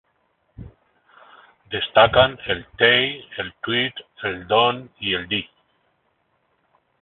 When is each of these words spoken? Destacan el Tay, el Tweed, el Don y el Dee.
Destacan 1.73 2.39
el 2.47 2.65
Tay, 2.75 3.23
el 3.37 3.53
Tweed, 3.61 3.93
el 4.23 4.47
Don 4.47 4.89
y 4.99 5.13
el 5.13 5.27
Dee. 5.27 5.47